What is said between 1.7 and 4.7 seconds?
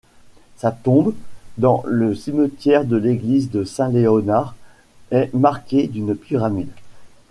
le cimetière de l'église de St Leonards,